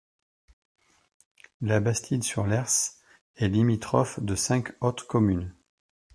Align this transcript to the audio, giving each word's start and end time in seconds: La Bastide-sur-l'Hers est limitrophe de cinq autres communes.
La 1.61 1.79
Bastide-sur-l'Hers 1.79 2.67
est 3.35 3.47
limitrophe 3.49 4.19
de 4.19 4.33
cinq 4.33 4.75
autres 4.81 5.05
communes. 5.05 5.53